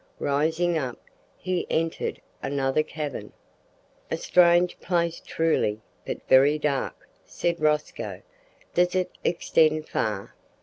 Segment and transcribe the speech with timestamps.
[0.17, 0.97] Rising up,
[1.37, 3.33] he entered another cavern.
[4.09, 8.23] "A strange place truly, but very dark," said Rosco;
[8.73, 10.33] "does it extend far?"